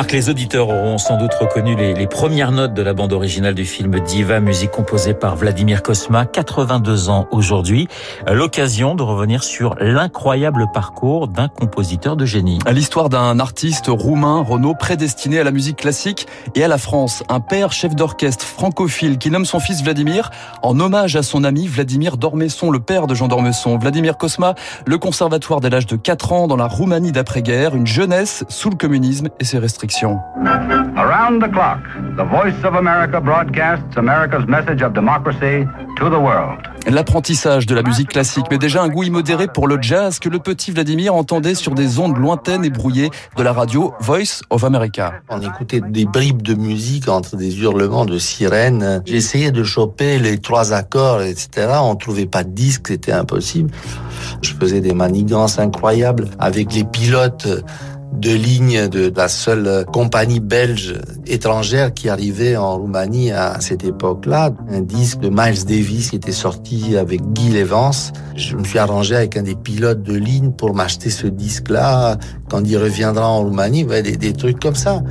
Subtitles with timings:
[0.00, 3.66] Marc, les auditeurs auront sans doute reconnu les, premières notes de la bande originale du
[3.66, 7.86] film Diva, musique composée par Vladimir Kosma, 82 ans aujourd'hui.
[8.26, 12.60] L'occasion de revenir sur l'incroyable parcours d'un compositeur de génie.
[12.72, 17.22] L'histoire d'un artiste roumain, Renaud, prédestiné à la musique classique et à la France.
[17.28, 20.30] Un père chef d'orchestre francophile qui nomme son fils Vladimir
[20.62, 23.76] en hommage à son ami Vladimir Dormesson, le père de Jean Dormesson.
[23.76, 24.54] Vladimir Kosma,
[24.86, 28.76] le conservatoire dès l'âge de 4 ans dans la Roumanie d'après-guerre, une jeunesse sous le
[28.76, 29.89] communisme et ses restrictions.
[29.90, 31.82] Around the clock,
[32.16, 36.60] the voice of America broadcasts America's message of democracy to the world.
[36.86, 40.38] L'apprentissage de la musique classique, mais déjà un goût immodéré pour le jazz que le
[40.38, 45.14] petit Vladimir entendait sur des ondes lointaines et brouillées de la radio Voice of America.
[45.28, 49.02] On écoutait des bribes de musique entre des hurlements de sirènes.
[49.04, 51.68] J'essayais de choper les trois accords, etc.
[51.82, 53.70] On trouvait pas de disque, c'était impossible.
[54.40, 57.48] Je faisais des manigances incroyables avec les pilotes
[58.12, 60.94] de ligne de la seule compagnie belge
[61.26, 64.50] étrangère qui arrivait en Roumanie à cette époque-là.
[64.68, 67.92] Un disque de Miles Davis qui était sorti avec Guy Evans.
[68.36, 72.18] Je me suis arrangé avec un des pilotes de ligne pour m'acheter ce disque-là.
[72.50, 75.02] Quand il reviendra en Roumanie, des, des trucs comme ça.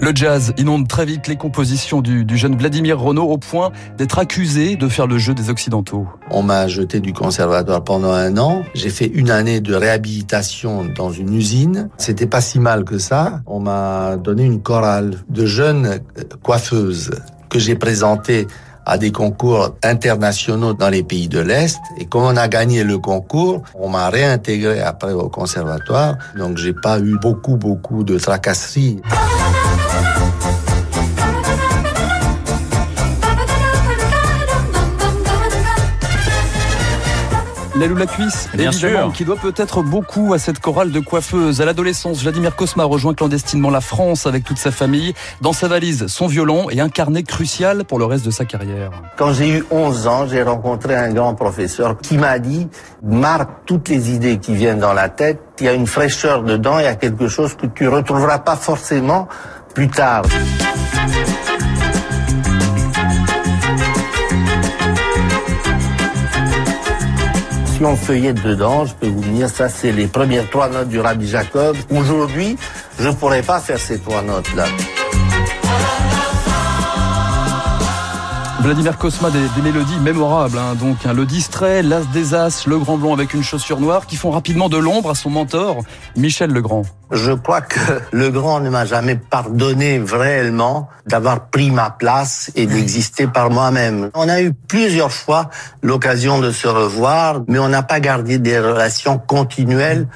[0.00, 4.76] Le jazz inonde très vite les compositions du, jeune Vladimir Renaud au point d'être accusé
[4.76, 6.06] de faire le jeu des Occidentaux.
[6.30, 8.62] On m'a jeté du conservatoire pendant un an.
[8.74, 11.88] J'ai fait une année de réhabilitation dans une usine.
[11.98, 13.40] C'était pas si mal que ça.
[13.46, 15.98] On m'a donné une chorale de jeunes
[16.42, 17.10] coiffeuses
[17.48, 18.46] que j'ai présentée
[18.86, 21.78] à des concours internationaux dans les pays de l'Est.
[21.98, 26.16] Et comme on a gagné le concours, on m'a réintégré après au conservatoire.
[26.38, 29.02] Donc j'ai pas eu beaucoup, beaucoup de tracasseries.
[37.76, 39.12] L'aile ou la cuisse, Bien évidemment, sûr.
[39.12, 41.60] qui doit peut-être beaucoup à cette chorale de coiffeuses.
[41.60, 45.14] À l'adolescence, Vladimir Kosma rejoint clandestinement la France avec toute sa famille.
[45.42, 48.90] Dans sa valise, son violon et un carnet crucial pour le reste de sa carrière.
[49.16, 52.66] Quand j'ai eu 11 ans, j'ai rencontré un grand professeur qui m'a dit,
[53.04, 56.80] marque toutes les idées qui viennent dans la tête, il y a une fraîcheur dedans,
[56.80, 59.28] il y a quelque chose que tu retrouveras pas forcément
[59.78, 60.24] plus tard.
[67.66, 70.98] Si on feuillette dedans, je peux vous dire, ça c'est les premières trois notes du
[70.98, 71.76] Rabbi Jacob.
[71.90, 72.58] Aujourd'hui,
[72.98, 74.66] je pourrais pas faire ces trois notes-là.
[78.60, 82.78] Vladimir Kosma, des, des mélodies mémorables, hein, donc hein, le distrait, l'as des as, le
[82.78, 85.82] grand blond avec une chaussure noire, qui font rapidement de l'ombre à son mentor,
[86.16, 86.82] Michel Legrand.
[87.12, 87.78] Je crois que
[88.12, 94.10] le grand ne m'a jamais pardonné réellement d'avoir pris ma place et d'exister par moi-même.
[94.14, 95.50] On a eu plusieurs fois
[95.82, 100.08] l'occasion de se revoir, mais on n'a pas gardé des relations continuelles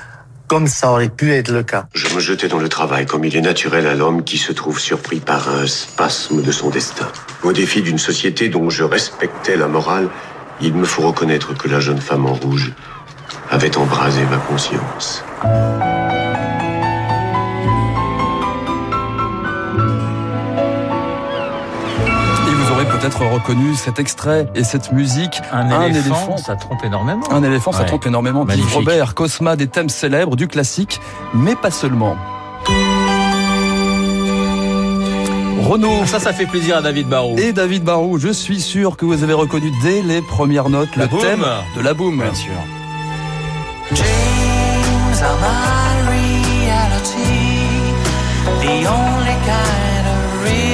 [0.52, 1.86] comme ça aurait pu être le cas.
[1.94, 4.78] Je me jetais dans le travail comme il est naturel à l'homme qui se trouve
[4.78, 7.08] surpris par un spasme de son destin.
[7.42, 10.10] Au défi d'une société dont je respectais la morale,
[10.60, 12.70] il me faut reconnaître que la jeune femme en rouge
[13.50, 15.24] avait embrasé ma conscience.
[23.02, 25.40] Peut-être reconnu cet extrait et cette musique.
[25.50, 27.24] Un, éléphant, ça trompe énormément.
[27.32, 28.44] Un éléphant, ça trompe énormément.
[28.44, 28.72] Magnifique.
[28.72, 31.00] Robert, Cosma, des thèmes célèbres, du classique,
[31.34, 32.16] mais pas seulement.
[35.62, 37.36] Renaud Ça, ça fait plaisir à David Barou.
[37.38, 41.06] et David Barou, je suis sûr que vous avez reconnu dès les premières notes La
[41.06, 41.44] le thème
[41.76, 42.20] de la boum.
[42.20, 42.52] Bien sûr.
[43.90, 47.42] Dreams are my reality,
[48.60, 50.71] the only kind of real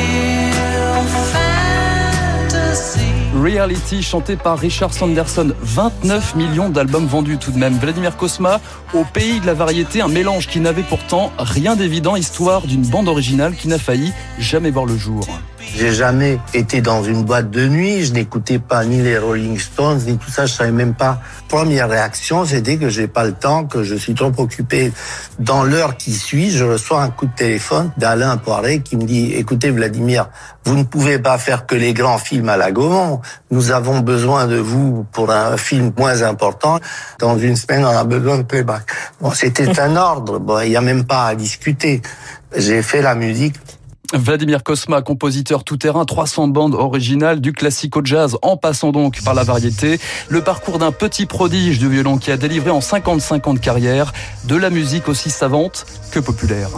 [3.42, 5.52] Reality chanté par Richard Sanderson.
[5.60, 7.74] 29 millions d'albums vendus tout de même.
[7.74, 8.60] Vladimir Kosma,
[8.94, 13.08] au pays de la variété, un mélange qui n'avait pourtant rien d'évident, histoire d'une bande
[13.08, 15.26] originale qui n'a failli jamais voir le jour.
[15.74, 20.00] J'ai jamais été dans une boîte de nuit, je n'écoutais pas ni les Rolling Stones,
[20.06, 21.20] ni tout ça, je savais même pas.
[21.48, 24.92] Première réaction, c'était que j'ai pas le temps, que je suis trop occupé.
[25.38, 29.34] Dans l'heure qui suit, je reçois un coup de téléphone d'Alain Poiré qui me dit,
[29.34, 30.30] écoutez Vladimir,
[30.64, 33.20] vous ne pouvez pas faire que les grands films à la Gaumont.
[33.50, 36.80] Nous avons besoin de vous pour un film moins important.
[37.18, 38.82] Dans une semaine, on a besoin de playback.
[39.20, 40.38] Bon, c'était un ordre.
[40.38, 42.02] Bon, il n'y a même pas à discuter.
[42.56, 43.56] J'ai fait la musique
[44.14, 49.34] Vladimir Kosma, compositeur tout-terrain, 300 bandes originales, du classique au jazz, en passant donc par
[49.34, 50.00] la variété.
[50.28, 54.12] Le parcours d'un petit prodige du violon qui a délivré en 55 ans de carrière
[54.44, 56.70] de la musique aussi savante que populaire.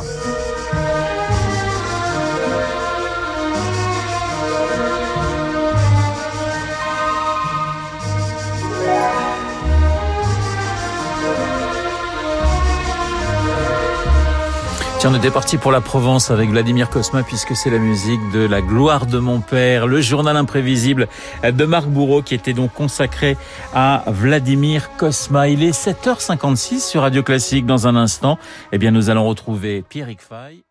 [15.00, 18.40] Tiens, on était parti pour la Provence avec Vladimir Cosma puisque c'est la musique de
[18.40, 21.08] La gloire de mon père, le journal imprévisible
[21.42, 23.38] de Marc Bourreau qui était donc consacré
[23.72, 25.48] à Vladimir Cosma.
[25.48, 28.38] Il est 7h56 sur Radio Classique dans un instant.
[28.72, 30.64] Eh bien, nous allons retrouver Pierrick Fay.